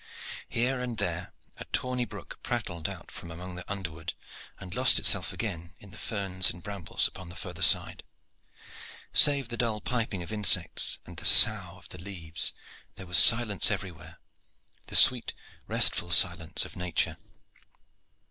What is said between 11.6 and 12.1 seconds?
of the